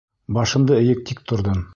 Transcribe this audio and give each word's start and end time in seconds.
Башымды 0.37 0.75
эйеп 0.79 1.03
тик 1.11 1.23
торҙом. 1.33 1.65